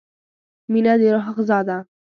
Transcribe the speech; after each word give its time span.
•مینه 0.71 0.93
د 0.99 1.01
روح 1.13 1.25
غذا 1.37 1.59
ده. 1.67 1.77